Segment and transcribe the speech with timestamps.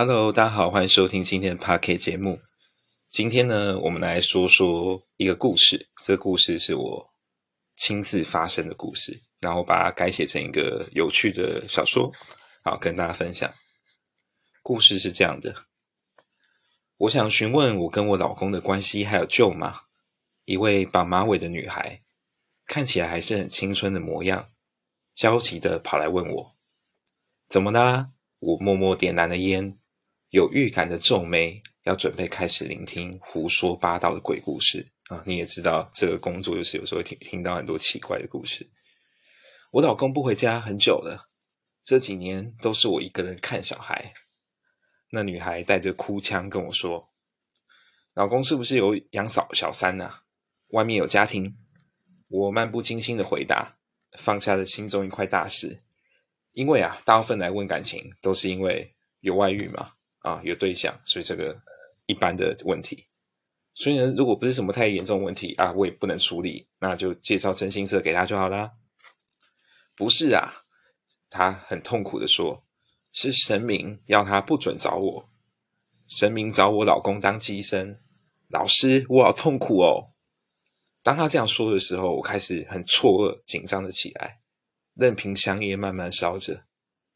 [0.00, 2.38] Hello，大家好，欢迎收听今天的 p a r k 节目。
[3.10, 5.88] 今天呢，我们来说说一个故事。
[6.04, 7.10] 这个故事是我
[7.74, 12.12] 亲自发生的故事，然后把它改写成一个有趣的小说，
[12.62, 13.52] 好跟大家分享。
[14.62, 15.64] 故事是这样的：
[16.98, 19.80] 我想询问我跟我老公的关系，还有舅妈，
[20.44, 22.04] 一位绑马尾的女孩，
[22.66, 24.52] 看起来还是很青春的模样，
[25.12, 26.56] 焦急的跑来问我
[27.50, 28.10] ：“怎么啦？”
[28.40, 29.77] 我默默点燃了烟。
[30.30, 35.22] 有预感的皱眉，要准备开始聆听胡说八道的鬼故事啊！
[35.24, 38.70] 你也知道，这个工作就是有时候听听到很多奇怪的故事。
[39.70, 41.30] 我老公不回家很久了，
[41.82, 44.12] 这几年都是我一个人看小孩。
[45.10, 47.08] 那女孩带着哭腔跟我说
[48.12, 50.12] ：“老公是不是有养小小三呢？
[50.68, 51.56] 外面有家庭？”
[52.28, 53.78] 我漫不经心的回答，
[54.18, 55.82] 放下了心中一块大石，
[56.52, 59.94] 因为啊，大部分来问感情都是因为有外遇嘛。
[60.20, 61.56] 啊，有对象，所以这个
[62.06, 63.06] 一般的问题，
[63.74, 68.72] 所以呢，如果不是什么太严重问题啊，我也不能处理，那就介绍真心社给他就好啦。
[69.94, 70.64] 不是啊，
[71.30, 72.64] 他很痛苦的说，
[73.12, 75.28] 是神明要他不准找我，
[76.08, 78.00] 神明找我老公当机生，
[78.48, 80.12] 老师，我好痛苦哦。
[81.02, 84.40] 当他这样说的时候，我开始很错愕、紧张的起来，
[84.94, 86.64] 任凭香烟慢慢烧着，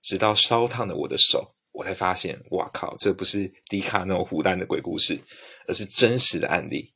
[0.00, 1.54] 直到烧烫了我的手。
[1.72, 2.94] 我才发现，哇靠！
[2.98, 5.18] 这不是迪卡那种胡乱的鬼故事，
[5.66, 6.92] 而是真实的案例。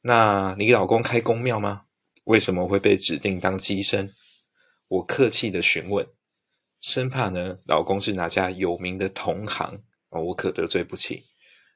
[0.00, 1.82] 那你老公开公庙吗？
[2.24, 4.08] 为什么会被指定当机身？
[4.88, 6.06] 我客气的询问，
[6.80, 11.24] 生怕呢老公是哪家有名的同行哦，我可得罪不起。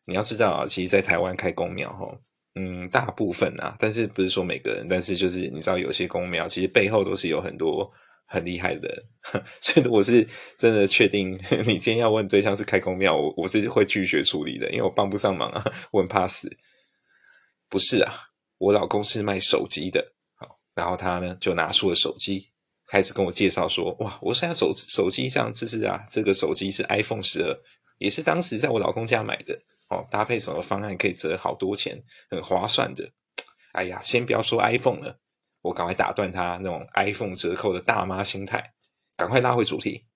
[0.07, 2.07] 你要知道啊，其实，在台湾开公庙，哈，
[2.55, 7.93] 嗯，大部分啊，但是不是说每个人，但是就是你知道，有些公庙其实背后都是有很多。
[8.33, 9.05] 很厉害的，
[9.61, 10.25] 所以我是
[10.57, 11.37] 真的确定，
[11.67, 16.49] 你今天要问对象是开公庙，我我是会拒绝处理的，因为我帮不上忙啊，我很怕死。
[17.69, 18.15] 不是啊，
[18.59, 22.49] 我老公是卖手机的，好，然后他呢就拿出了手机，
[22.87, 27.57] 开始跟我介绍说，哇，我现在手手机上这是啊，这个手机是 iPhone 十二，
[27.99, 32.01] 也是当时在我老公家买的，哦，搭配什么方案可以折好多钱，
[32.31, 33.11] 很划算的。
[33.73, 35.19] 哎呀，先不要说 iPhone 了。
[35.63, 38.73] 我赶快打断他那种 iPhone 折扣的大妈心态，
[39.17, 40.07] 赶快拉回主题。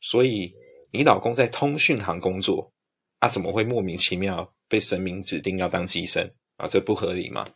[0.00, 0.54] 所以
[0.92, 2.72] 你老公在通讯行工作，
[3.20, 6.68] 他怎么会莫名其妙被神明指定要当机生啊？
[6.68, 7.48] 这不合理吗？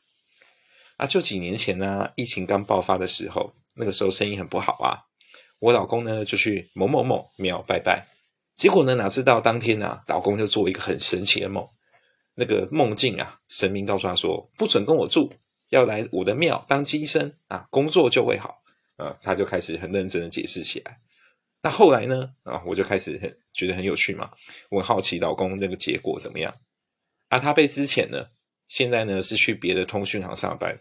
[0.96, 5.02] 啊，就几年前呢，疫情刚爆发的时候，那个时候生意很不好啊。
[5.58, 8.06] 我老公呢就去某某某庙拜拜，
[8.54, 11.68] 结果呢哪知道当天呢，老公就做一个很神奇的梦。
[12.34, 15.32] 那个梦境啊，神明告诉他说，不准跟我住。
[15.70, 18.62] 要来我的庙当机生啊，工作就会好
[18.96, 20.98] 啊，他就开始很认真的解释起来。
[21.62, 24.30] 那后来呢啊，我就开始很觉得很有趣嘛，
[24.70, 26.54] 我很好奇老公那个结果怎么样
[27.28, 27.38] 啊？
[27.38, 28.26] 他被之前呢，
[28.68, 30.78] 现在呢是去别的通讯行上班。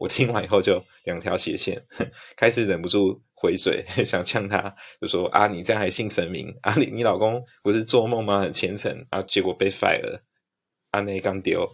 [0.00, 1.84] 我听完以后就两条斜线，
[2.36, 6.72] 开始忍不住回嘴， 想呛他，就说啊，你这样还信神明啊？
[6.78, 8.40] 你你老公不是做梦吗？
[8.40, 10.22] 很虔诚啊，结果被 fire 了，
[10.90, 11.68] 啊那刚丢。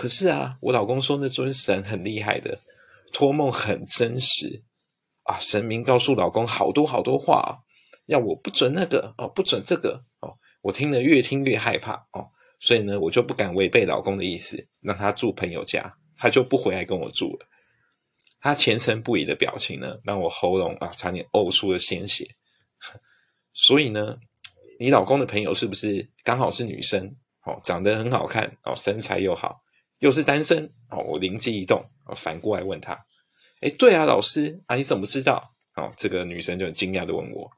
[0.00, 2.60] 可是啊，我老公说那尊神很厉害的，
[3.12, 4.62] 托梦很真实
[5.24, 5.40] 啊。
[5.40, 7.58] 神明告诉老公好多好多话，
[8.06, 10.38] 要我不准那个哦，不准这个哦。
[10.62, 17.48] 我听了越听越害怕哦，所以呢，我就不敢违背老公的意思，让他住朋友家，他就不回来跟我住了。
[18.38, 22.24] 他虔诚不已的表情呢，让我喉咙啊差点呕出了鲜血。
[23.52, 24.16] 所以呢，
[24.78, 27.16] 你老公的朋友是不是刚好是女生？
[27.42, 29.60] 哦，长得很好看哦，身材又好。
[29.98, 31.84] 又是单身哦，我灵机一动，
[32.16, 33.06] 反过来问他
[33.60, 37.50] ：“哎，对啊，老师啊，你怎么知道？”哦，这个女生就很惊讶的问我：“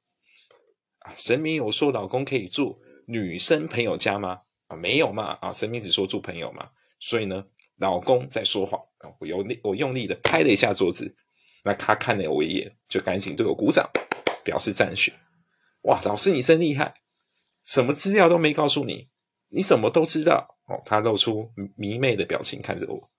[1.01, 4.41] 啊，神明有说老公可以住女生朋友家吗？
[4.69, 6.71] 啊，没有嘛，啊，神明只说住朋友嘛。
[6.99, 7.45] 所以呢，
[7.77, 8.81] 老公在说谎。
[9.19, 11.17] 我用力，我用力的拍了一下桌子，
[11.65, 13.89] 那他看了我一眼，就赶紧对我鼓掌，
[14.45, 15.13] 表示赞许。
[15.83, 16.95] 哇，老师你真厉害，
[17.65, 19.09] 什么资料都没告诉你，
[19.49, 23.11] 你怎么都知道？”哦，他露出迷妹的表情看着我。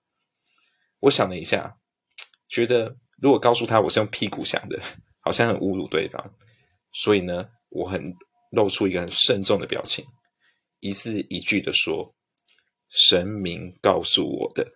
[1.00, 1.76] 我想了一下，
[2.48, 4.80] 觉得如果告诉他我是用屁股想的，
[5.20, 6.32] 好像很侮辱对方，
[6.92, 8.14] 所以呢，我很
[8.50, 10.04] 露出一个很慎重的表情，
[10.80, 12.14] 一字一句的说
[12.88, 14.66] ：“神明告诉我的。”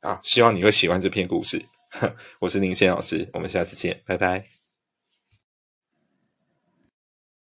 [0.00, 1.60] 啊，希望你会喜欢这篇故事。
[2.40, 4.61] 我是林先老师，我们下次见，拜拜。